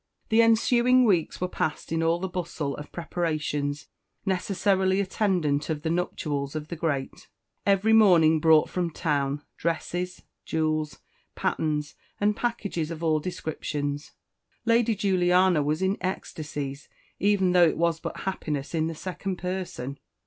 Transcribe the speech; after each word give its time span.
The 0.29 0.41
ensuing 0.41 1.05
weeks 1.05 1.39
were 1.39 1.47
passed 1.47 1.91
in 1.91 2.01
all 2.01 2.17
the 2.17 2.27
bustle 2.27 2.75
of 2.75 2.91
preparations 2.91 3.85
necessarily 4.25 4.99
attendant 4.99 5.69
on 5.69 5.79
the 5.81 5.91
nuptials 5.91 6.55
of 6.55 6.69
the 6.69 6.75
great. 6.75 7.27
Every 7.67 7.93
morning 7.93 8.39
brought 8.39 8.67
from 8.67 8.89
Town 8.89 9.43
dresses, 9.57 10.23
jewels, 10.43 10.97
patterns, 11.35 11.93
and 12.19 12.35
packages 12.35 12.89
of 12.89 13.03
all 13.03 13.19
descriptions. 13.19 14.13
Lady 14.65 14.95
Juliana 14.95 15.61
was 15.61 15.83
in 15.83 15.97
ecstasies, 16.01 16.89
even 17.19 17.51
though 17.51 17.67
it 17.67 17.77
was 17.77 17.99
but 17.99 18.21
happiness 18.21 18.73
in 18.73 18.87
the 18.87 18.95
second 18.95 19.35
person. 19.37 19.99